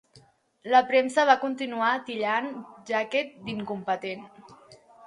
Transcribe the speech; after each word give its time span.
La 0.73 0.79
premsa 0.91 1.25
va 1.31 1.35
continuar 1.43 1.91
titllant 2.09 2.51
Jacquet 2.91 3.39
d'incompetent. 3.47 4.31